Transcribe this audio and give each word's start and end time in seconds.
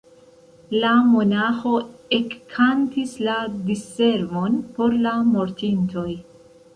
La 0.83 0.91
monaĥo 1.09 1.73
ekkantis 2.17 3.13
la 3.27 3.35
Diservon 3.67 4.57
por 4.79 4.97
la 5.03 5.13
mortintoj. 5.35 6.07